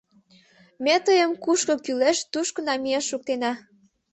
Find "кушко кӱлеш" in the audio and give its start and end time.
1.43-2.17